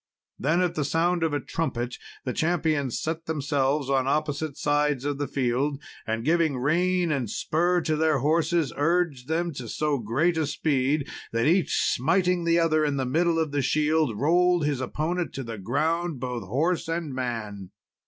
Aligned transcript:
Then, 0.39 0.61
at 0.61 0.73
the 0.73 0.83
sound 0.83 1.21
of 1.21 1.31
a 1.31 1.39
trumpet, 1.39 1.97
the 2.25 2.33
champions 2.33 2.99
set 2.99 3.27
themselves 3.27 3.87
on 3.87 4.07
opposite 4.07 4.57
sides 4.57 5.05
of 5.05 5.19
the 5.19 5.27
field, 5.27 5.79
and 6.07 6.25
giving 6.25 6.57
rein 6.57 7.11
and 7.11 7.29
spur 7.29 7.81
to 7.81 7.95
their 7.95 8.17
horses 8.17 8.73
urged 8.75 9.27
them 9.27 9.53
to 9.53 9.69
so 9.69 9.99
great 9.99 10.37
a 10.37 10.47
speed 10.47 11.07
that 11.33 11.45
each 11.45 11.75
smiting 11.79 12.45
the 12.45 12.57
other 12.57 12.83
in 12.83 12.97
the 12.97 13.05
middle 13.05 13.37
of 13.37 13.51
the 13.51 13.61
shield, 13.61 14.19
rolled 14.19 14.65
his 14.65 14.81
opponent 14.81 15.33
to 15.33 15.43
the 15.43 15.59
ground, 15.59 16.19
both 16.19 16.45
horse 16.47 16.87
and 16.87 17.13
man. 17.13 17.69